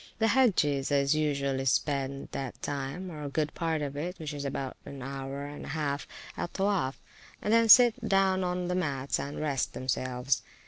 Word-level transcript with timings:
The 0.17 0.29
Hagges 0.29 0.89
do 0.89 1.05
usually 1.19 1.65
spend 1.65 2.29
that 2.31 2.59
time, 2.63 3.11
or 3.11 3.29
good 3.29 3.53
part 3.53 3.83
of 3.83 3.95
it 3.95 4.17
(which 4.17 4.33
is 4.33 4.45
about 4.45 4.75
an 4.83 5.03
hour 5.03 5.45
and 5.45 5.67
half), 5.67 6.07
at 6.35 6.53
Towoaf, 6.55 6.95
and 7.39 7.53
then 7.53 7.69
sit 7.69 8.09
down 8.09 8.43
on 8.43 8.67
the 8.67 8.73
mats 8.73 9.19
and 9.19 9.39
rest 9.39 9.73
themselves. 9.73 10.41